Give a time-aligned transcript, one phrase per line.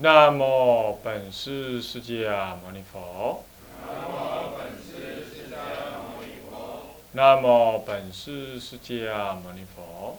[0.00, 3.42] 南无本师释迦牟尼佛。
[7.10, 10.16] 南无本师释迦牟尼佛。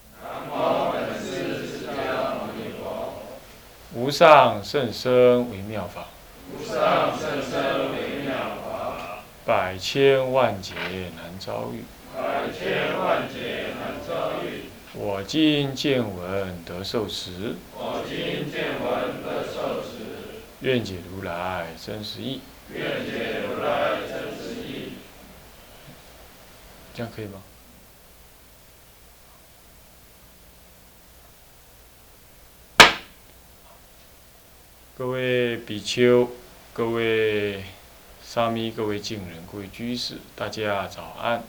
[3.92, 6.06] 无上甚深微妙法。
[9.44, 10.74] 百千万劫
[11.14, 11.84] 难遭遇。
[14.94, 17.56] 我今见闻得受持。
[17.74, 22.40] 我今见闻得受持愿解如来真实义。
[26.94, 27.42] 这样可以吗？
[34.96, 36.30] 各位比丘，
[36.72, 37.64] 各位
[38.24, 41.44] 沙弥，各位敬人，各位居士，大家早安。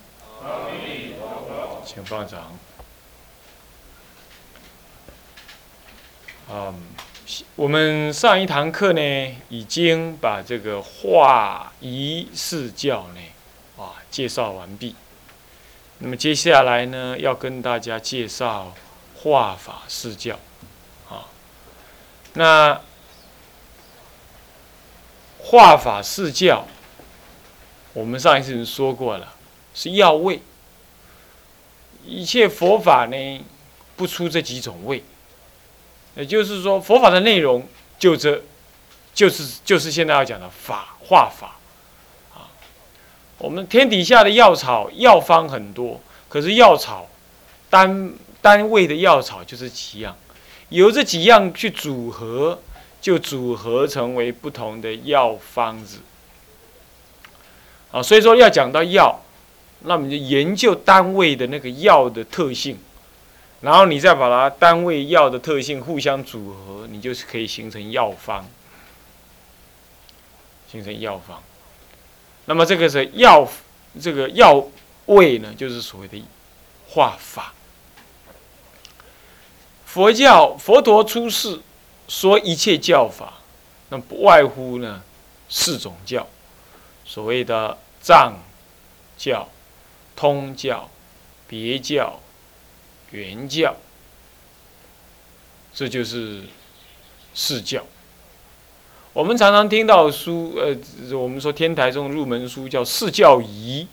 [1.85, 2.51] 请放掌。
[6.49, 6.81] 嗯，
[7.55, 13.19] 我们上一堂课呢，已经把这个化仪释教呢，
[13.77, 14.95] 啊，介绍完毕。
[15.99, 18.73] 那么接下来呢，要跟大家介绍
[19.15, 20.37] 化法释教，
[21.09, 21.25] 啊，
[22.33, 22.79] 那
[25.39, 26.67] 化法释教，
[27.93, 29.33] 我们上一次已经说过了，
[29.77, 30.41] 是要味。
[32.03, 33.45] 一切佛法呢，
[33.95, 35.03] 不出这几种味。
[36.15, 37.67] 也就是说，佛法的内容
[37.99, 38.41] 就这，
[39.13, 41.57] 就是就是现在要讲的法化法，
[42.33, 42.49] 啊，
[43.37, 47.07] 我们天底下的药草药方很多，可是药草
[47.69, 50.17] 单单位的药草就是几样，
[50.69, 52.59] 由这几样去组合，
[52.99, 55.99] 就组合成为不同的药方子，
[57.91, 59.21] 啊，所以说要讲到药。
[59.81, 62.77] 那我们就研究单位的那个药的特性，
[63.61, 68.45] 然后你再把它单位药的特性互相组合，你就是可以形成药方，
[70.71, 71.41] 形成药方。
[72.45, 73.47] 那么这个是药，
[74.01, 74.67] 这个药
[75.05, 76.21] 味呢，就是所谓的
[76.89, 77.53] 化法。
[79.85, 81.59] 佛教佛陀出世
[82.07, 83.33] 说一切教法，
[83.89, 85.01] 那不外乎呢
[85.49, 86.27] 四种教，
[87.05, 88.33] 所谓的藏
[89.17, 89.47] 教。
[90.17, 90.89] 通教、
[91.47, 92.19] 别教、
[93.11, 93.75] 原教，
[95.71, 96.41] 这就是
[97.35, 97.85] 四教。
[99.13, 100.75] 我们常常听到书，呃，
[101.15, 103.87] 我们说天台中入门书叫四教仪，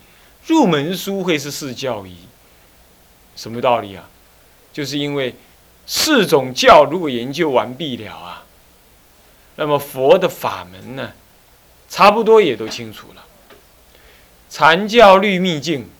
[0.46, 2.16] 入门书会是四教仪，
[3.36, 4.08] 什么道理啊？
[4.72, 5.34] 就是因为
[5.86, 8.46] 四种教如果研究完毕了啊，
[9.56, 11.12] 那么佛的法门呢，
[11.90, 13.26] 差不多也都清楚了。
[14.48, 15.90] 禅教律密境。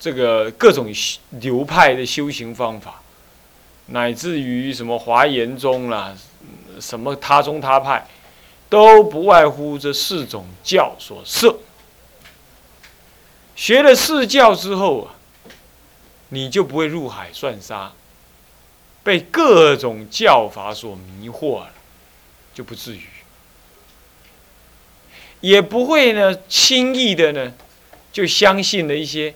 [0.00, 0.86] 这个各种
[1.40, 3.02] 流派的修行方法，
[3.86, 6.16] 乃至于什么华严宗啦，
[6.80, 8.06] 什么他宗他派，
[8.68, 11.58] 都不外乎这四种教所设。
[13.56, 15.14] 学了四教之后啊，
[16.28, 17.92] 你就不会入海算沙，
[19.02, 21.72] 被各种教法所迷惑了，
[22.54, 23.02] 就不至于，
[25.40, 27.52] 也不会呢轻易的呢
[28.12, 29.34] 就相信了一些。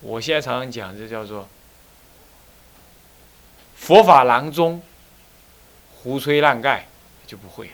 [0.00, 1.48] 我现在常常讲，这叫做
[3.76, 4.82] 佛法郎中
[5.96, 6.86] 胡吹乱盖，
[7.26, 7.72] 就不会了。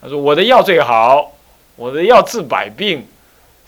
[0.00, 1.32] 他说：“我的药最好，
[1.76, 3.06] 我的药治百病，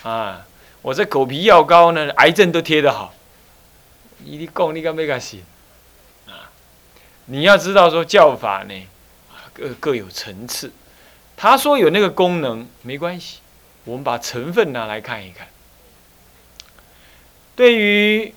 [0.02, 0.46] 啊，
[0.80, 3.12] 我这狗皮药膏呢，癌症都贴得好。”
[4.24, 5.44] 你讲，你敢没敢信？
[6.26, 6.48] 啊，
[7.26, 8.86] 你要知道说教法呢，
[9.52, 10.72] 各各有层次。
[11.36, 13.40] 他说有那个功能没关系，
[13.84, 15.48] 我们把成分拿来看一看。
[17.54, 18.34] 对于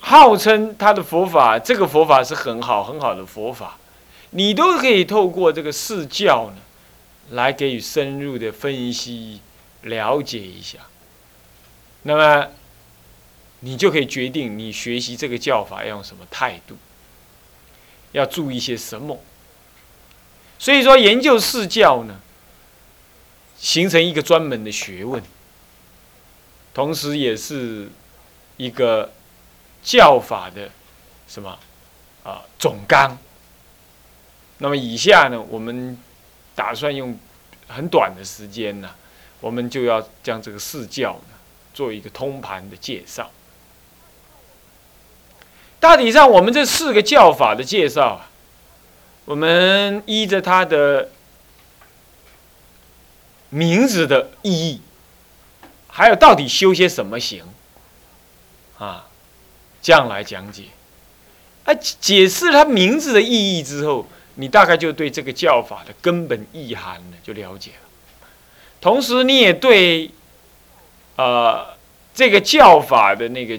[0.00, 3.78] 号称他的佛法，这个佛法是很好很好的佛法，
[4.30, 6.62] 你都可以透过这个释教呢，
[7.30, 9.40] 来给予深入的分析、
[9.82, 10.80] 了解一下。
[12.02, 12.48] 那么，
[13.60, 16.76] 你就可以决定你学习这个教法要用什么态度，
[18.10, 19.20] 要注意些什么。
[20.58, 22.20] 所以说，研究释教呢，
[23.56, 25.22] 形成一个专门的学问。
[26.74, 27.90] 同时，也是
[28.56, 29.12] 一个
[29.82, 30.70] 教法的
[31.28, 31.58] 什么
[32.24, 33.18] 啊总纲。
[34.58, 35.98] 那么以下呢，我们
[36.54, 37.18] 打算用
[37.68, 38.94] 很短的时间呢，
[39.40, 41.34] 我们就要将这个四教呢
[41.74, 43.30] 做一个通盘的介绍。
[45.78, 48.30] 大体上，我们这四个教法的介绍啊，
[49.24, 51.10] 我们依着它的
[53.50, 54.80] 名字的意义。
[56.02, 57.44] 还有到底修些什么行
[58.76, 59.06] 啊？
[59.80, 60.64] 这样来讲解，
[61.64, 64.04] 啊，解释它名字的意义之后，
[64.34, 68.28] 你大概就对这个教法的根本意涵呢就了解了。
[68.80, 70.10] 同时，你也对，
[71.14, 71.76] 呃，
[72.12, 73.56] 这个教法的那个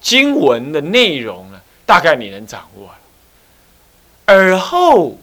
[0.00, 2.98] 经文的内容呢，大概你能掌握了。
[4.24, 5.18] 而后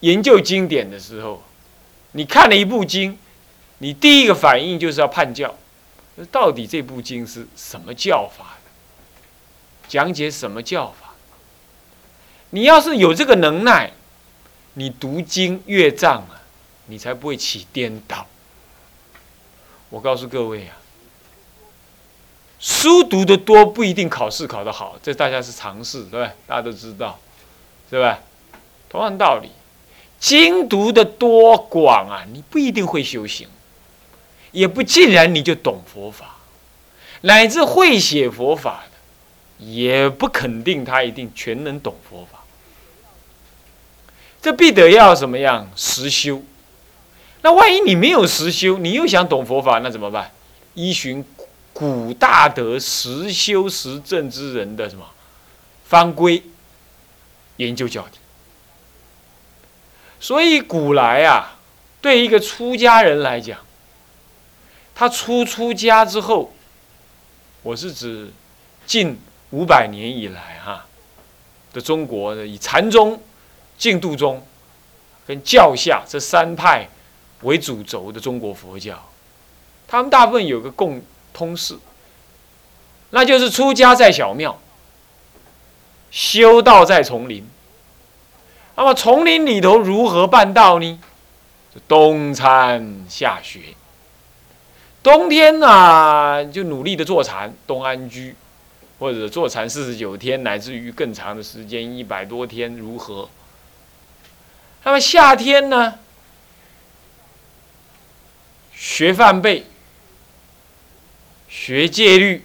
[0.00, 1.42] 研究经典的时候，
[2.12, 3.18] 你看了一部经，
[3.80, 5.54] 你第一个反应就是要判教，
[6.30, 8.58] 到底这部经是什么教法？
[9.88, 11.14] 讲解什么教法？
[12.50, 13.92] 你要是有这个能耐，
[14.74, 16.42] 你读经阅藏啊，
[16.86, 18.26] 你才不会起颠倒。
[19.88, 20.76] 我告诉各位啊，
[22.58, 26.32] 书读的多不一定考试考得好，这大家是常识，对吧？
[26.46, 27.18] 大家都知道，
[27.88, 28.20] 对吧？
[28.90, 29.50] 同样道理，
[30.18, 33.48] 经读的多广啊，你不一定会修行，
[34.52, 36.36] 也不尽然你就懂佛法，
[37.22, 38.90] 乃至会写佛法的。
[39.62, 42.38] 也不肯定他一定全能懂佛法，
[44.40, 46.42] 这必得要什么样实修？
[47.42, 50.32] 那万一你没有实修，你又想懂佛法，那怎么办？
[50.72, 51.22] 依循
[51.74, 55.04] 古大德实修实证之人的什么
[55.84, 56.42] 方规
[57.56, 58.18] 研究教题。
[60.18, 61.58] 所以古来啊，
[62.00, 63.58] 对一个出家人来讲，
[65.00, 66.52] 他出出家之后，
[67.62, 68.30] 我是指
[68.84, 69.18] 近。
[69.52, 70.84] 五百年以来，哈
[71.72, 73.20] 的中国的以禅宗、
[73.76, 74.46] 净土宗
[75.26, 76.88] 跟教下这三派
[77.40, 79.08] 为主轴的中国佛教，
[79.88, 81.76] 他们大部分有个共通事，
[83.08, 84.56] 那就是出家在小庙，
[86.12, 87.44] 修道在丛林。
[88.76, 91.00] 那么丛林里头如何办道呢？
[91.88, 93.60] 冬参夏学，
[95.02, 98.34] 冬天呢就努力的坐禅，冬安居。
[98.98, 103.30] 或者坐禅四十九天，乃至于更长的时间，一百多天如何？
[104.84, 105.94] 那么夏天呢？
[108.74, 109.64] 学梵呗，
[111.48, 112.44] 学戒律，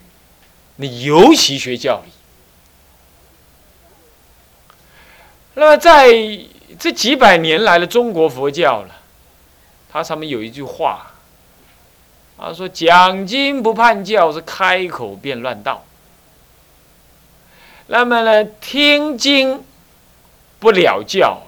[0.78, 2.12] 你尤其学教理。
[5.56, 6.14] 那么在
[6.80, 8.96] 这几百年来的中国佛教了，
[9.92, 11.15] 它上面有一句话，
[12.38, 15.86] 他说：“讲经不判教，是开口便乱道。”
[17.88, 19.64] 那么呢，听经
[20.60, 21.42] 不了教。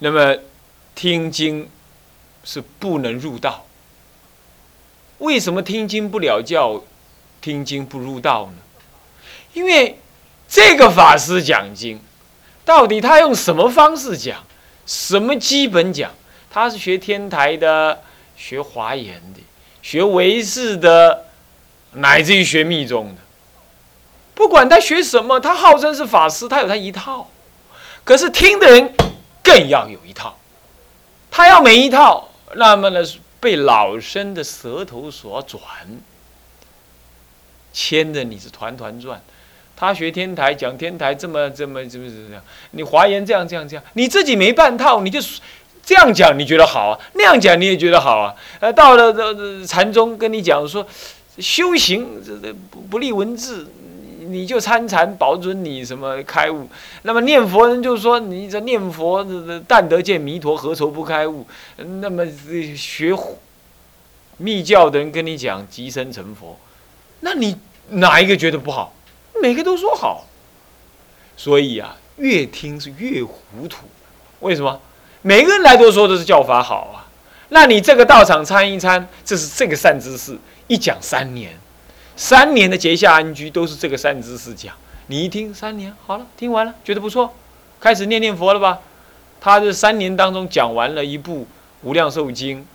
[0.00, 0.36] 那么
[0.94, 1.68] 听经
[2.44, 3.64] 是不能入道。
[5.18, 6.82] 为什么听经不了教，
[7.40, 8.52] 听经不入道呢？
[9.52, 9.98] 因为
[10.48, 12.00] 这个法师讲经，
[12.64, 14.44] 到底他用什么方式讲？
[14.86, 16.12] 什么基本讲？
[16.58, 18.02] 他是学天台的，
[18.36, 19.40] 学华严的，
[19.82, 21.24] 学唯识的。
[21.92, 23.20] 乃至于学密宗的，
[24.34, 27.30] 不管他学什么，他号称是法师，他有他一套。
[28.04, 28.92] 可是听的人
[29.42, 30.36] 更要有一套，
[31.30, 33.00] 他要没一套，那么呢
[33.40, 35.62] 被老生的舌头所转，
[37.72, 39.18] 牵着你是团团转。
[39.74, 45.20] 他学天台讲天台这么这么这么这样，你华严这样这样这样，你自己没半套，你就
[45.88, 48.34] 这样讲你觉得好啊，那样讲你也觉得好啊。
[48.60, 50.86] 呃，到了禅宗跟你讲说。
[51.38, 53.68] 修行这这不不立文字，
[54.26, 56.68] 你就参禅保准你什么开悟。
[57.02, 61.46] 那么念佛人就说你这念佛这但得见弥陀，何愁不开悟？
[61.76, 62.26] 那么
[62.76, 63.14] 学
[64.38, 66.58] 密教的人跟你讲即生成佛，
[67.20, 67.56] 那你
[67.90, 68.92] 哪一个觉得不好？
[69.40, 70.26] 每个都说好。
[71.36, 73.86] 所以啊，越听是越糊涂。
[74.40, 74.80] 为什么？
[75.22, 77.06] 每个人来都说的是教法好啊。
[77.50, 80.36] 那你这个道场参一参，这是这个善知识。
[80.66, 81.52] 一讲三年，
[82.14, 84.74] 三年的结下安居都是这个善知识讲。
[85.06, 87.34] 你一听三年好了，听完了觉得不错，
[87.80, 88.80] 开始念念佛了吧？
[89.40, 91.42] 他这三年当中讲完了一部
[91.82, 92.66] 《无量寿经》，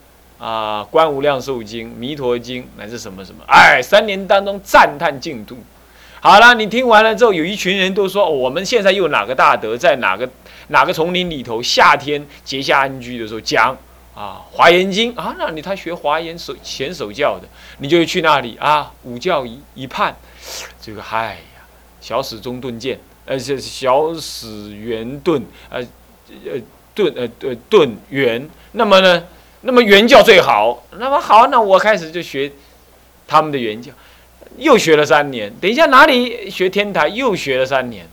[0.43, 5.57] 啊，《观无量寿经》、《弥陀经》乃至什么什么，哎，三年当中赞叹净土。
[6.23, 10.29] 好了，你听完了之后，有一群人都说，我们现在又哪个大德在哪个
[10.69, 13.77] 哪个丛林里头，夏天结下安居的时候讲。
[14.15, 17.47] 啊，华严经啊，那你他学华严首前首教的，
[17.79, 20.15] 你就去那里啊，五教一一判，
[20.79, 21.65] 这个嗨呀，
[21.99, 25.81] 小史中顿见，呃，是小史圆顿，呃，
[26.45, 26.51] 呃
[26.95, 29.25] 顿呃呃顿圆，那么呢，
[29.61, 32.49] 那么原教最好，那么好，那我开始就学
[33.27, 33.91] 他们的原教，
[34.57, 38.07] 又学了三年，等一下哪里学天台又学了三年，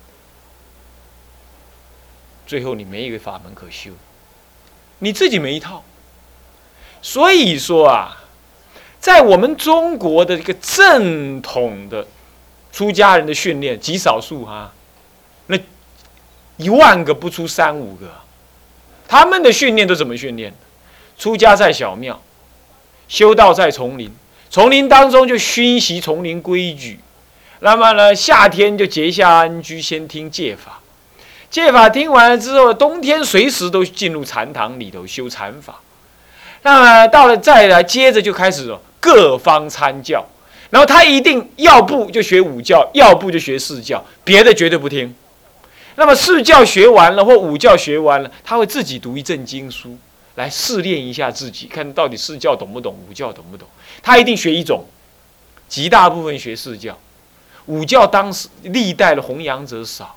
[2.47, 3.91] 最后你没一个法门可修，
[4.99, 5.85] 你自己没一套。
[7.03, 8.25] 所以说啊，
[8.99, 12.07] 在我们中国的这个正统的
[12.73, 14.73] 出家人的训练，极少数哈，
[15.47, 15.59] 那
[16.57, 18.11] 一万个不出三五个，
[19.09, 20.53] 他们的训练都怎么训练？
[21.17, 22.21] 出家在小庙，
[23.09, 24.15] 修道在丛林，
[24.51, 26.99] 丛林当中就熏习丛林规矩。
[27.61, 30.81] 那么呢，夏天就结下安居，先听戒法。
[31.49, 35.81] 戒法听完了之后，冬天随时都进入禅堂里头修禅法。
[36.63, 40.27] 那么到了再来，接着就开始各方参教。
[40.71, 45.15] 然后他一定要不就学五教，要不就学四教，别的绝对不听。
[45.95, 49.97] 那么四教学完了或五教学完了，他会自己读一阵经书
[50.41, 53.69] 来试炼一下自己，看到底四教懂不懂，武教懂不懂。
[54.03, 54.85] 他一定学一种，
[55.69, 56.99] 极大部分学四教，
[57.67, 60.17] 武教当时历代的弘扬者少。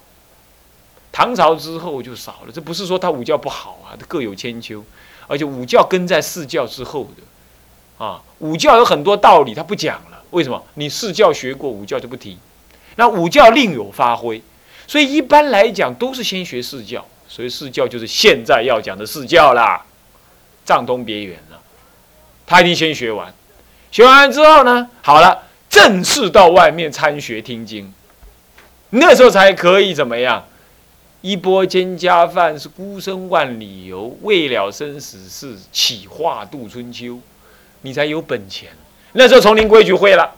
[1.12, 4.84] 唐朝之后就少了，这不是说他武教不好啊，各有千秋。
[5.28, 10.64] 而且武教跟在四教之后的，啊，武教有很多道理他不讲了，为什么？
[10.76, 12.38] 你四教学过，武教就不提。
[12.96, 14.42] 那武教另有发挥，
[14.88, 19.86] 所以一般来讲都是先学四教，所以四教就是现在要讲的四教啦。
[20.66, 21.60] 藏东别远了，
[22.46, 23.34] 他一定先学完，
[23.92, 27.94] 学完之后呢，好了，正式到外面参学听经，
[28.92, 30.46] 那时候才可以怎么样？
[31.22, 37.20] 一钵千家饭是孤身万里游，为了生死事，企化度春秋？
[37.82, 38.70] 你才有本钱。
[39.14, 40.30] 那时候丛林规矩会了，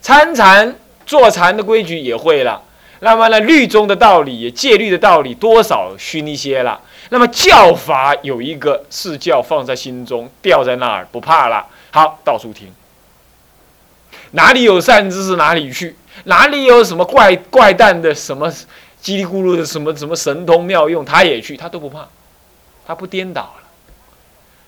[0.00, 0.74] 参禅
[1.06, 2.62] 坐禅的规矩也会了。
[3.00, 6.80] 那么呢，律宗的道理、戒律的道理，多少熏一些了。
[7.10, 11.66] 那么教法有一个四教放在心中，吊在那儿，不怕了。
[11.90, 12.72] 好，到处听。
[14.32, 18.52] 哪里有善知识，哪里去；哪里有什么怪怪诞的什么。
[19.00, 22.08] 叽里咕噜的什么什么神通妙用，他也去，他都不怕，
[22.84, 23.62] 他不颠倒了，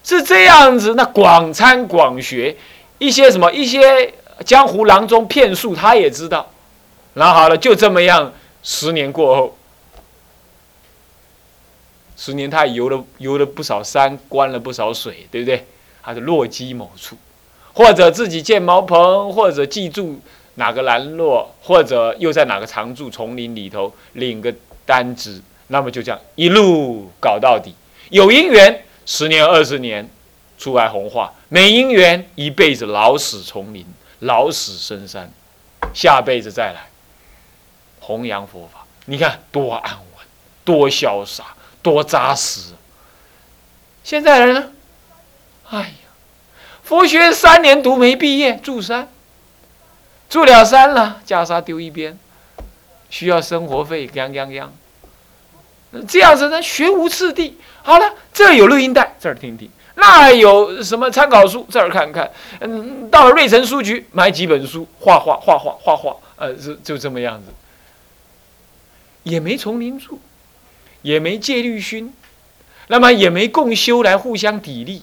[0.04, 0.94] 是这样子。
[0.94, 2.56] 那广参广学，
[2.98, 6.48] 一些什么一些江湖郎中骗术，他也知道。
[7.14, 8.32] 然后好了，就这么样，
[8.62, 9.58] 十年过后，
[12.20, 15.64] 十年他游了游了不少山，观了不少水，对不对？
[16.02, 17.16] 他是落基某处，
[17.72, 20.20] 或者自己建茅棚，或者记住。
[20.56, 24.52] 哪个兰落，或者又在哪个常住丛林里头领个
[24.84, 27.72] 单子，那么就这样一路搞到底。
[28.10, 30.06] 有因缘，十年二十年
[30.58, 33.86] 出来红化；没因缘，一辈子老死丛林，
[34.18, 35.32] 老死深山，
[35.94, 36.90] 下辈子再来
[38.00, 38.84] 弘扬佛法。
[39.06, 40.26] 你看多安稳，
[40.62, 42.72] 多潇洒，多扎实。
[44.02, 44.72] 现在人呢？
[45.70, 45.88] 哎呀，
[46.82, 49.08] 佛学三年读没毕业，住山。
[50.28, 52.18] 住了山了，袈裟丢一边，
[53.08, 54.72] 需要生活费，央央央。
[56.08, 57.58] 这样子呢，学无次第。
[57.82, 62.30] 好了，这有录音带，这儿听听；那有什么参考书，这儿看看。
[62.60, 66.16] 嗯，到了瑞城书局买几本书，画画，画画，画画。
[66.36, 67.52] 呃，是就这么样子，
[69.24, 70.20] 也没丛林住，
[71.02, 72.12] 也没戒律熏，
[72.88, 75.02] 那么也没共修来互相砥砺。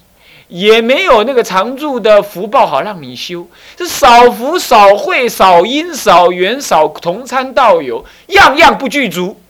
[0.50, 3.46] 也没有那个常住的福报好让你修，
[3.78, 9.42] 是少福少慧少因少缘少同参道友，样样不具足，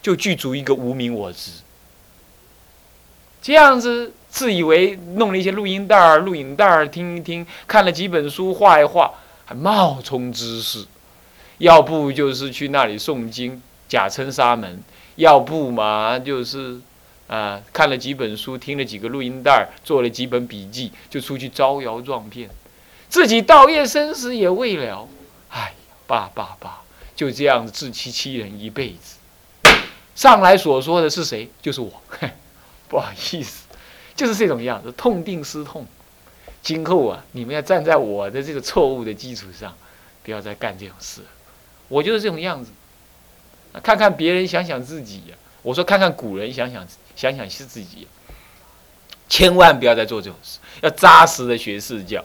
[0.00, 1.50] 就具足一个无名我执。
[3.42, 9.12] 这样子自以为弄了一些录音带儿、录影带儿听一听，看了几本书画一画，
[9.44, 10.86] 还冒充知识。
[11.58, 14.76] 要不就是去那里诵经，假称沙门；
[15.16, 16.80] 要不嘛就是。
[17.30, 22.50] 啊，看了几本书，听了几个录音带做了几本笔记，就出去招摇撞骗，
[23.08, 25.06] 自己道业生死也未了。
[25.50, 25.72] 哎，
[26.08, 26.82] 罢罢罢，
[27.14, 29.70] 就这样自欺欺人一辈子。
[30.16, 31.48] 上来所说的是谁？
[31.62, 32.02] 就是我。
[32.90, 33.66] 不好意思，
[34.16, 35.86] 就是这种样子，痛定思痛。
[36.60, 39.72] 今后啊，你们要站在我的这个错误的基础上，
[40.24, 41.20] 不要再干这种事。
[41.86, 42.72] 我就是这种样子。
[43.82, 45.36] 看看别人，想想自己呀。
[45.62, 46.86] 我说，看看古人，想想。
[47.16, 48.08] 想想是自己，
[49.28, 52.24] 千万不要再做这种事，要扎实的学释教。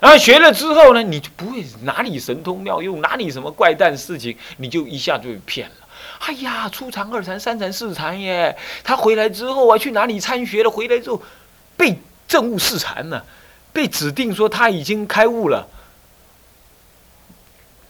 [0.00, 5.76] 然后学了之后呢，你就不会哪里神通妙用，哪里什么怪诞事情，你就一下就被骗了。
[6.18, 8.56] 哎呀，初禅、二禅、三禅、四禅耶！
[8.82, 10.70] 他回来之后啊，去哪里参学了？
[10.70, 11.22] 回来之后
[11.76, 11.96] 被
[12.26, 13.22] 证悟四禅呢，
[13.72, 15.68] 被指定说他已经开悟了。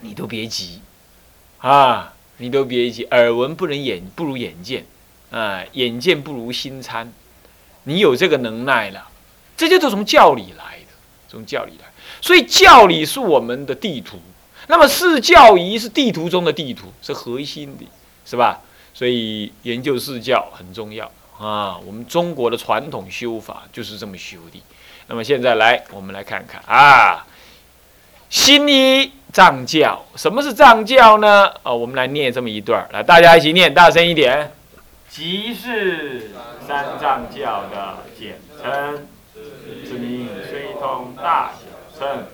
[0.01, 0.83] 你都别急
[1.67, 4.85] 啊，你都别急，耳闻不能眼不如眼见。
[5.31, 7.11] 啊，眼见不如心参，
[7.85, 9.09] 你有这个能耐了，
[9.57, 10.93] 这就都从教理来的，
[11.27, 11.89] 从教理来。
[12.21, 14.21] 所以教理是我们的地图，
[14.69, 17.85] 那么四教仪是地图中的地图，是核心的，
[18.27, 18.61] 是吧？
[18.93, 21.11] 所以研究四教很重要。
[21.39, 24.63] 啊，我们中国的传统修法就是这么修的。
[25.09, 27.27] 那么现在来，我们来看看啊，
[28.35, 31.49] 新一藏教，什么是藏教呢？
[31.63, 34.51] 啊，我们来念这么一段来，大家一起念，大声一点。
[35.09, 36.33] 即是
[36.67, 39.07] 三藏教的简称，
[39.87, 42.25] 此名虽通大小乘。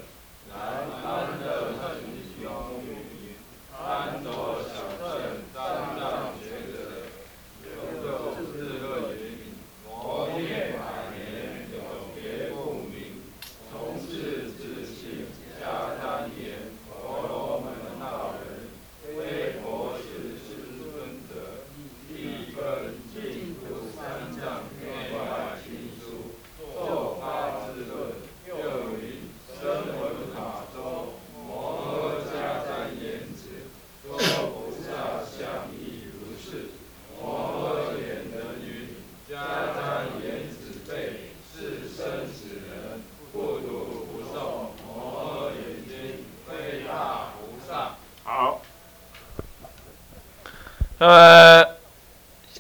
[51.01, 51.65] 呃，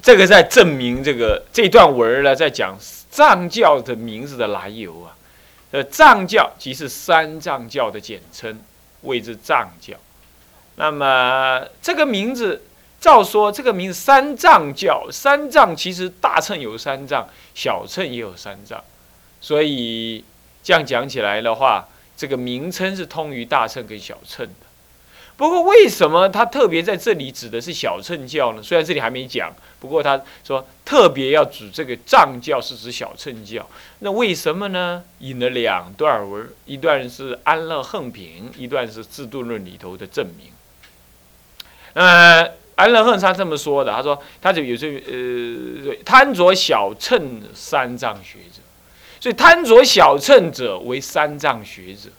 [0.00, 2.74] 这个在证明这个这段文呢，在讲
[3.10, 5.14] 藏教的名字的来由啊。
[5.72, 8.58] 呃，藏教即是三藏教的简称，
[9.02, 9.94] 谓之藏教。
[10.76, 12.64] 那么这个名字，
[12.98, 18.82] 照说这个名字三藏教，三藏其实大乘有三藏，小乘也有三藏，
[19.42, 20.24] 所以
[20.62, 24.69] 这样讲起来的话，这个名称是通于大乘跟小乘的。
[25.40, 28.62] 不过，为什么他特别在这里指的是小乘教呢？
[28.62, 33.66] 虽然这里还没讲，不过他说特别要指这个藏教是指小乘教。
[34.00, 35.02] 那为什么呢？
[35.20, 40.52] 引了两段文，一段是安乐横品，一段是自度论里头的证明。
[41.94, 48.60] 呃，安乐横他这么说的，他说他就有这呃贪着小乘三藏学者，
[49.18, 52.10] 所以贪着小乘者为三藏学者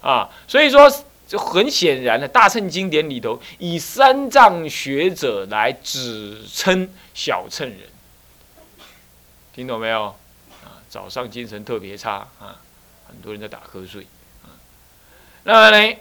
[0.00, 0.88] 啊，所以说。
[1.26, 7.80] 就很显然的，大乘经典里头以三藏学者来指称小乘人，
[9.52, 10.14] 听懂没有？
[10.64, 12.60] 啊，早上精神特别差啊，
[13.08, 14.06] 很多人在打瞌睡
[14.44, 14.54] 啊。
[15.42, 15.96] 那么呢，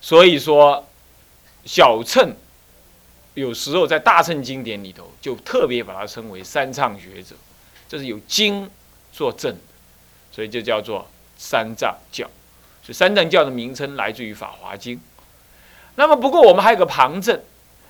[0.00, 0.84] 所以说
[1.64, 2.34] 小乘
[3.34, 7.36] 有时候在大乘经典里头就特别把它称为三藏学者，
[7.88, 8.68] 这是有经
[9.12, 9.60] 作证的，
[10.32, 12.28] 所以就叫做三藏教。
[12.92, 14.96] 三藏教的名称来自于《法华经》，
[15.94, 17.40] 那么不过我们还有个旁证，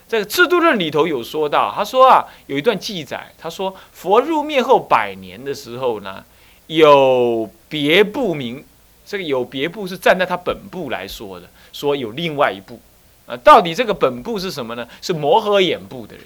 [0.07, 6.23] 这个《制度论》里头有说到，他说啊，有一段记载，他说佛入灭后百年的时候呢，
[6.67, 8.63] 有别部名，
[9.07, 12.79] 这个有别部是站在他本部来说的，说有另外一部，
[13.27, 14.87] 啊，到底这个本部是什么呢？
[15.01, 16.25] 是摩诃眼部的人，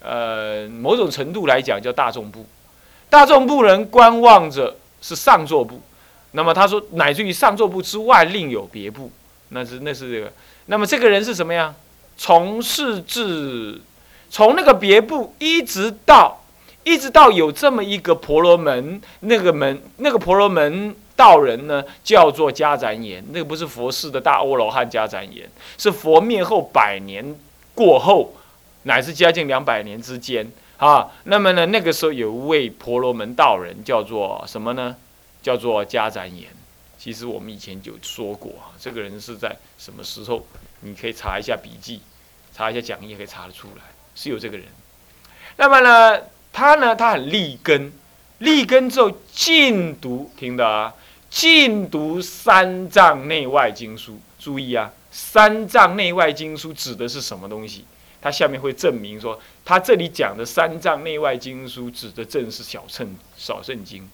[0.00, 2.44] 呃，某种程度来讲叫大众部，
[3.08, 5.80] 大众部人观望着是上座部。
[6.32, 9.10] 那么他说，乃至于上座部之外另有别部，
[9.48, 10.32] 那是那是这个。
[10.66, 11.74] 那么这个人是什么呀？
[12.16, 13.80] 从事至
[14.28, 16.44] 从那个别部一直到
[16.84, 23.24] 一直到有这么一个婆罗门，那个门那个婆罗门道人呢，叫做迦旃延。
[23.32, 27.34] 那个不是佛世的大阿罗汉迦旃延，是佛灭后百年
[27.74, 28.34] 过后，
[28.84, 31.08] 乃至将近两百年之间啊。
[31.24, 34.94] 那么呢，那个时候有一位婆罗门道人叫做什么呢？
[35.42, 36.48] 叫做迦旃延，
[36.98, 40.46] 其实我们以前就说过啊，这个人是在什么时候？
[40.82, 42.00] 你可以查一下笔记，
[42.54, 43.82] 查一下讲义，可以查得出来，
[44.14, 44.66] 是有这个人。
[45.56, 46.22] 那么呢，
[46.52, 47.92] 他呢，他很立根，
[48.38, 50.94] 立根之后禁读，听的啊，
[51.28, 54.18] 禁读三藏内外经书。
[54.38, 57.84] 注意啊，三藏内外经书指的是什么东西？
[58.22, 64.08] 他下面会证明说，他这里讲的三藏内外经书指的正是小乘少圣经。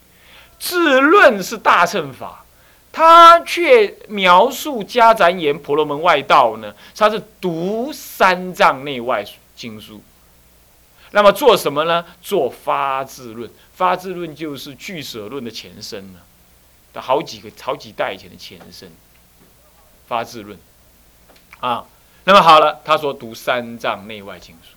[0.59, 2.45] 自论是大乘法，
[2.91, 6.75] 他却描述迦旃言婆罗门外道呢？
[6.97, 10.03] 他是读三藏内外经书，
[11.11, 12.05] 那么做什么呢？
[12.23, 16.21] 做发自论，发自论就是俱舍论的前身呢，
[16.93, 18.91] 的好几个好几代以前的前身。
[20.09, 20.59] 发自论，
[21.61, 21.85] 啊，
[22.25, 24.77] 那么好了，他说读三藏内外经书，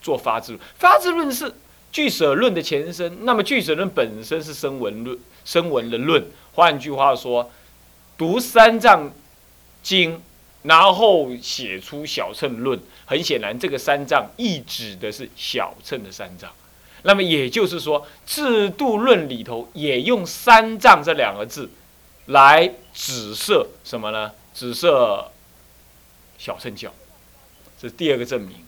[0.00, 1.54] 做发自论，发自论是。
[1.90, 6.24] 俱舍论的前身，那么俱舍论本身是声闻论，声闻的论。
[6.52, 7.50] 换句话说，
[8.16, 9.10] 读三藏
[9.82, 10.20] 经，
[10.62, 12.78] 然后写出小乘论。
[13.06, 16.50] 很显然，这个三藏意指的是小乘的三藏。
[17.04, 21.70] 那么也就是说，制度论里头也用三藏这两个字
[22.26, 24.32] 来指涉什么呢？
[24.52, 25.30] 指涉
[26.36, 26.92] 小乘教，
[27.80, 28.67] 这是第二个证明。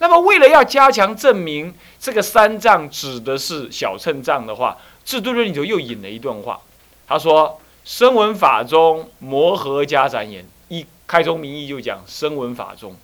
[0.00, 6.60] 那么为了要加强证明这个三藏指的是小乘藏的话，制度论里头又引了一段话，
[7.08, 12.94] 他说：“声闻法中摩诃迦旃延，一开宗明义就讲声闻法中，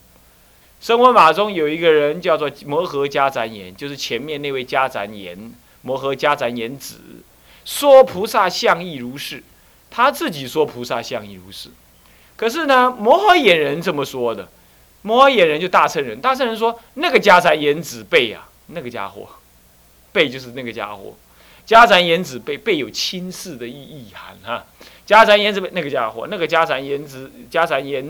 [0.81, 5.53] 声闻法中有一个人叫做摩诃迦旃延，就是前面那位迦旃延，
[5.83, 7.01] 摩诃迦旃延子，
[7.65, 9.43] 说菩萨相亦如是，
[9.91, 11.71] 他自己说菩萨相亦如是，
[12.37, 14.49] 可是呢，摩诃衍人这么说的。”
[15.07, 19.29] 摩耶人就大乘人，大乘人说那个迦旃延子辈呀，那个家伙，
[20.13, 21.15] 辈就是那个家伙，
[21.67, 24.65] 迦旃延子辈辈有轻视的意意涵哈，
[25.07, 28.03] 迦旃延子辈那个家伙，那个迦旃延子迦旃延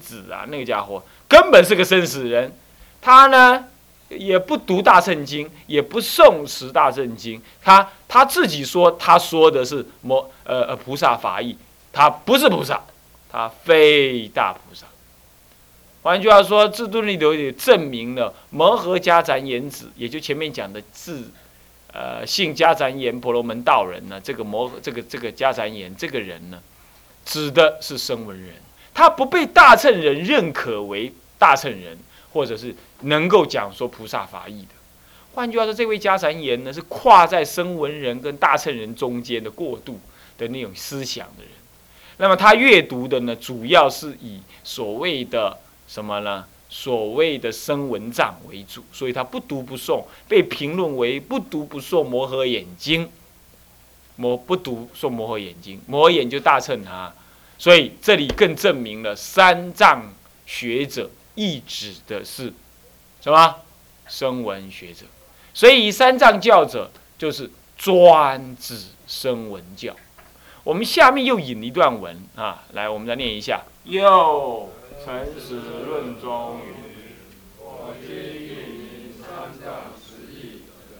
[0.00, 2.50] 子啊，那个家伙根本是个生死人，
[3.02, 3.66] 他呢
[4.08, 11.58] 也不读大乘经，也不诵持大乘经，他他自己说他说的是摩呃呃菩萨法义，
[11.92, 12.80] 他不是菩萨，
[13.30, 14.86] 他非大菩萨。
[16.00, 21.28] 换句话说，自度力流也证明了摩诃迦旃延子，也就前面讲的字，
[21.92, 24.18] 呃，姓迦旃延婆罗门道人呢。
[24.22, 26.62] 这个摩这个这个迦旃延这个人呢，
[27.26, 28.54] 指的是声闻人，
[28.94, 31.98] 他不被大乘人认可为大乘人，
[32.32, 34.68] 或者是能够讲说菩萨法义的。
[35.34, 39.98] 换句话说，这位迦旃延呢，是跨在声闻人跟大乘人中间的过渡
[40.38, 41.52] 的那种思想的人。
[42.18, 45.58] 那么他阅读的呢，主要是以所谓的。
[45.88, 46.44] 什么呢？
[46.70, 53.10] 所谓的声文藏为主，所以他不读不诵，被评论为不读不诵摩诃眼睛，
[54.16, 57.14] 摩不读诵摩诃眼睛，摩诃眼就大乘啊。
[57.56, 60.12] 所以这里更证明了三藏
[60.44, 62.52] 学者意指的是
[63.22, 63.56] 什么？
[64.06, 65.06] 声闻学者。
[65.54, 69.96] 所以三藏教者就是专指声闻教。
[70.64, 74.70] 我们下面又引一段文啊，来，我们再念一下，又。
[75.04, 75.54] 诚实
[75.86, 76.74] 论中云：
[77.60, 80.98] 我今欲明三藏十义者，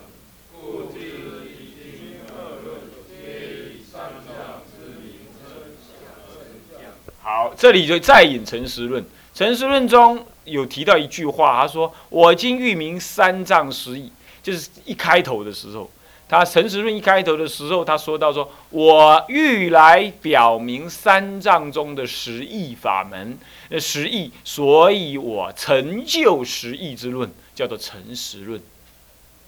[0.54, 5.50] 故知一经二论，皆以三藏之名称
[5.82, 5.90] 小
[6.32, 6.38] 乘
[6.70, 6.78] 教。
[7.20, 9.04] 好，这里就再引诚实论。
[9.34, 15.90] 诚实论中有提到一句话，他说：“我今欲明三藏十义。”就是一开头的时候。
[16.28, 23.38] 他陈实论一开头的时候，他说到说：“我欲来表明三藏中的十义法门，
[23.70, 28.60] 呃十义，所以我成就十义之论，叫做诚实论，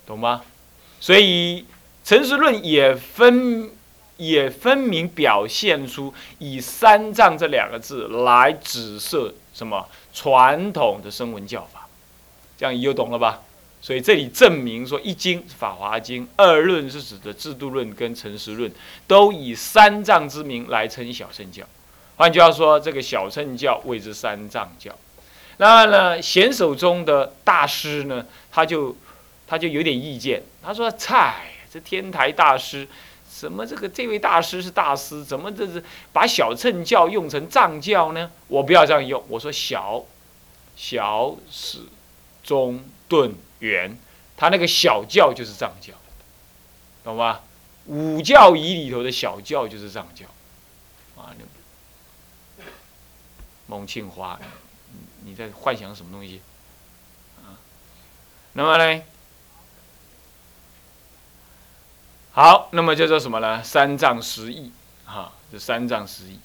[0.07, 0.41] 懂吗？
[1.01, 1.67] 所以
[2.03, 3.71] 诚实论也分
[4.17, 11.87] 也分明表现出以三藏这两个字来指涉什么传统的声闻教法，
[12.57, 13.43] 这样你就懂了吧？”
[13.83, 18.71] 所以这里证明说，一经《法华经》，二论是指的制度论跟诚实论，
[19.07, 21.65] 都以三藏之名来称小乘教。
[22.17, 24.95] 换句话说，这个小乘教谓之三藏教。
[25.57, 28.95] 那么呢，贤手中的大师呢，他就
[29.47, 32.87] 他就有点意见，他说：“菜，这天台大师，
[33.33, 38.31] 什么这个这位大师是大师，怎么这是把小乘教用成藏教呢？
[38.49, 40.05] 我不要这样用，我说小，
[40.77, 41.79] 小始，
[42.43, 43.97] 中顿。”圆，
[44.37, 45.95] 他那个小教就是藏教，
[47.03, 47.43] 懂吧？
[47.87, 50.27] 五教仪里头的小教就是藏教，
[51.17, 52.65] 啊，那
[53.67, 54.39] 蒙庆花，
[55.25, 56.43] 你在幻想什么东西？
[57.43, 57.57] 啊，
[58.53, 59.03] 那么呢？
[62.33, 63.63] 好，那么叫做什么呢？
[63.63, 64.73] 三藏十义，
[65.05, 66.39] 哈，这三藏十义。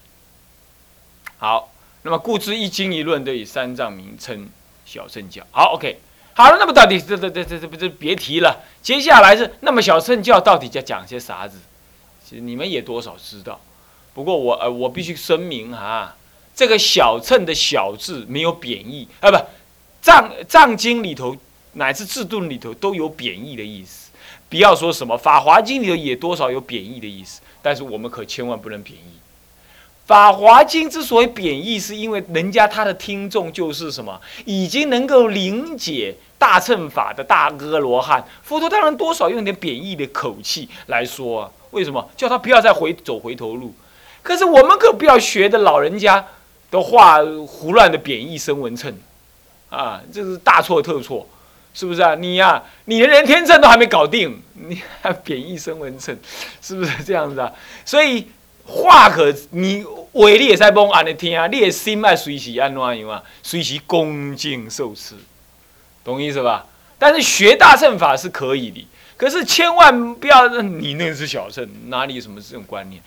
[1.38, 4.50] 好，那么故知一经一论都以三藏名称
[4.86, 5.46] 小乘教。
[5.52, 6.00] 好，OK。
[6.38, 8.62] 好了，那么到底这这这这这不这别提了。
[8.82, 11.58] 接下来是那么小乘教到底在讲些啥子？
[12.32, 13.58] 你们也多少知道。
[14.14, 16.18] 不过我呃我必须声明哈，
[16.54, 19.38] 这个小乘的小字没有贬义啊，不
[20.02, 21.38] 藏藏经里头
[21.74, 24.12] 乃至制度里头都有贬义的意思。
[24.50, 29.25] 不要说什么法华经里头也多少有贬义的意思，但是我们可千万不能贬义。
[30.06, 41.52] 法华经之所以贬义，是因为人家他的听众就是什么，已经能够理解大乘法的大阿罗汉，佛陀当然多少用点贬义的口气来说啊。
[41.72, 43.74] 为什么叫他不要再回走回头路？
[44.22, 46.24] 可是我们可不要学的老人家
[46.70, 48.96] 的话胡乱的贬义声闻称，
[49.72, 51.28] 啊，这是大错特错，
[51.74, 52.14] 是不是啊？
[52.14, 56.16] 你呀，你连天秤都还没搞定，你还贬义声闻称，
[56.62, 57.52] 是不是这样子啊？
[57.84, 58.28] 所以。
[58.66, 63.24] 话可你话你也在帮安尼听，你的心爱随时安怎样啊？
[63.44, 65.16] 随时恭敬受持，
[66.04, 66.66] 懂意思吧？
[66.98, 73.02] 但是学大乘法是可以的，可是千万不要你那是小乘，哪里有什么这种观念？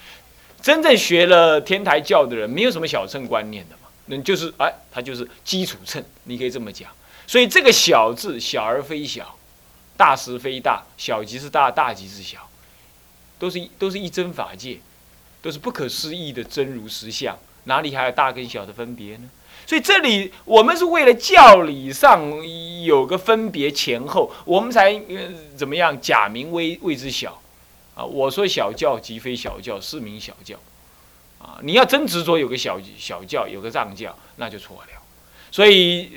[0.61, 3.89] 真正学了天台教的人，没有什么小乘观念的嘛？
[4.07, 6.91] 那就是哎，他就是基础乘，你可以这么讲。
[7.27, 9.37] 所以这个“小”字，小而非小，
[9.97, 12.49] 大实非大，小即是大，大即是小，
[13.39, 14.79] 都是都是一真法界，
[15.49, 17.35] 都是不可思议的真如实相，
[17.65, 19.31] 哪里还有大跟小的分别呢？
[19.67, 22.23] 所以这里我们是为了教理上
[22.85, 25.01] 有个分别前后，我们才
[25.57, 27.41] 怎么样假名为谓之小
[27.95, 28.05] 啊？
[28.05, 30.55] 我说小教即非小教，是名小教
[31.39, 31.59] 啊！
[31.63, 35.03] 你要真执着有个小小教，有个藏教，那就错了。
[35.51, 36.11] 所以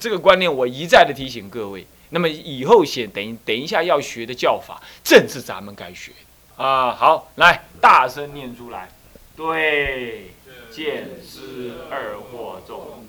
[0.00, 1.86] 这个观念我一再的提醒各位。
[2.08, 6.12] 那么以后先等等一下要学的教法，正是咱们该学
[6.60, 6.94] 啊！
[6.94, 8.90] 好，来大声念出来，
[9.34, 10.32] 对。
[10.70, 13.04] 见思二惑众。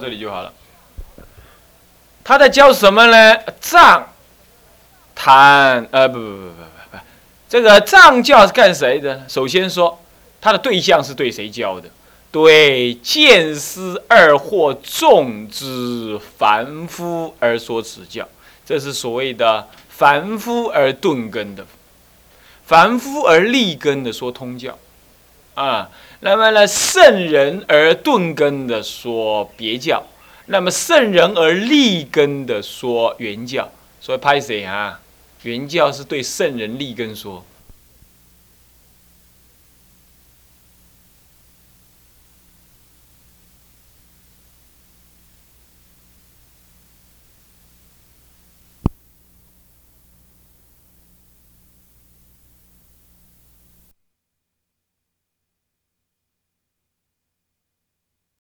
[0.00, 0.52] 这里就好了。
[2.24, 3.38] 他在教什么呢？
[3.60, 4.08] 藏、
[5.14, 6.98] 谈，呃，不不不不不不，
[7.48, 9.24] 这个藏教是干谁的？
[9.28, 10.00] 首先说，
[10.40, 11.88] 他的对象是对谁教的？
[12.32, 18.28] 对见思二惑众之凡夫而说此教，
[18.64, 21.66] 这是所谓的凡夫而顿根的，
[22.64, 24.78] 凡夫而立根的说通教，
[25.54, 25.90] 啊。
[26.22, 30.04] 那么呢，圣人而顿根的说别教，
[30.46, 35.00] 那么圣人而立根的说原教，所以拍谁啊？
[35.42, 37.42] 原教是对圣人立根说，